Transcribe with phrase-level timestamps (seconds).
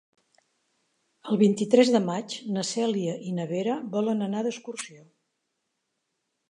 [1.33, 5.09] El vint-i-tres de maig na Cèlia i na Vera volen anar d'excursió.